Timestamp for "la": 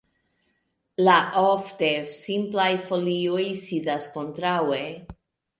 1.07-1.17